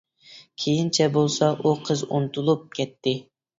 [0.63, 3.17] كېيىنچە بولسا ئۇ قىز ئۇنتۇلۇپ كەتتى.